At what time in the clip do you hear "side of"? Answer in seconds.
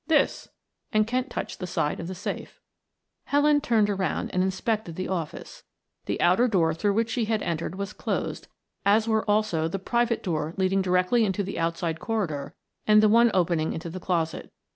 1.67-2.07